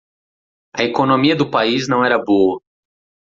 [0.73, 2.59] A economia do país não era boa.